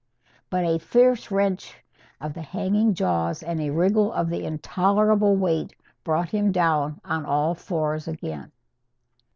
[0.49, 1.75] But a fierce wrench
[2.19, 7.23] of the hanging jaws and a wriggle of the intolerable weight brought him down on
[7.23, 8.51] all fours again.